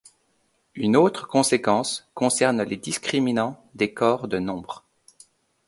Une 0.73 0.95
autre 0.97 1.27
conséquence 1.27 2.09
concerne 2.15 2.63
les 2.63 2.75
discriminants 2.75 3.63
des 3.75 3.93
corps 3.93 4.27
de 4.27 4.39
nombres. 4.39 4.83